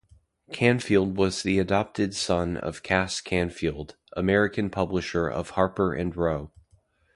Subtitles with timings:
[0.51, 6.51] Canfield was the adopted son of Cass Canfield, American publisher of Harper and Row.